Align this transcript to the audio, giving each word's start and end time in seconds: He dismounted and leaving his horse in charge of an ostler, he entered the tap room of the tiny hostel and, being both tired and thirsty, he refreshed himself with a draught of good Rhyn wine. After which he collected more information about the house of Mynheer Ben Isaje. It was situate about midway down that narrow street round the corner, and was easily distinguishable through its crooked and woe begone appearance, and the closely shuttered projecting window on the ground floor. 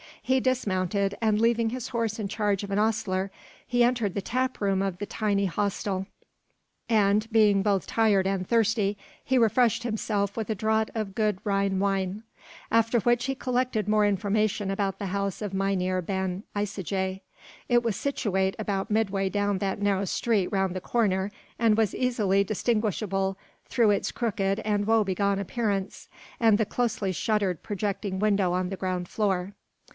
He 0.23 0.39
dismounted 0.39 1.15
and 1.21 1.41
leaving 1.41 1.69
his 1.71 1.89
horse 1.89 2.17
in 2.17 2.27
charge 2.27 2.63
of 2.63 2.71
an 2.71 2.79
ostler, 2.79 3.31
he 3.67 3.83
entered 3.83 4.13
the 4.15 4.21
tap 4.21 4.61
room 4.61 4.81
of 4.81 4.97
the 4.97 5.05
tiny 5.05 5.45
hostel 5.45 6.07
and, 6.87 7.29
being 7.31 7.61
both 7.61 7.85
tired 7.85 8.25
and 8.25 8.47
thirsty, 8.47 8.97
he 9.23 9.37
refreshed 9.37 9.83
himself 9.83 10.37
with 10.37 10.49
a 10.49 10.55
draught 10.55 10.89
of 10.95 11.13
good 11.15 11.39
Rhyn 11.43 11.79
wine. 11.79 12.23
After 12.71 12.99
which 13.01 13.25
he 13.25 13.35
collected 13.35 13.87
more 13.87 14.05
information 14.05 14.71
about 14.71 14.99
the 14.99 15.07
house 15.07 15.41
of 15.41 15.53
Mynheer 15.53 16.01
Ben 16.01 16.43
Isaje. 16.55 17.21
It 17.67 17.83
was 17.83 17.95
situate 17.95 18.55
about 18.57 18.89
midway 18.89 19.29
down 19.29 19.57
that 19.57 19.81
narrow 19.81 20.05
street 20.05 20.47
round 20.47 20.75
the 20.75 20.81
corner, 20.81 21.29
and 21.59 21.77
was 21.77 21.93
easily 21.93 22.43
distinguishable 22.43 23.37
through 23.65 23.91
its 23.91 24.11
crooked 24.11 24.59
and 24.61 24.87
woe 24.87 25.03
begone 25.03 25.37
appearance, 25.39 26.09
and 26.39 26.57
the 26.57 26.65
closely 26.65 27.11
shuttered 27.11 27.61
projecting 27.61 28.17
window 28.17 28.53
on 28.53 28.69
the 28.69 28.77
ground 28.77 29.07
floor. 29.07 29.53